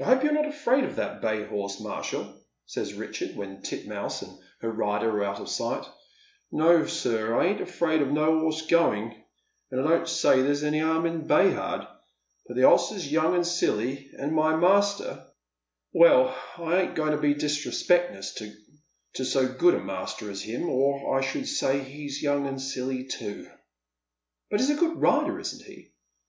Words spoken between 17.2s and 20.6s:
disrespecttious to so good a master as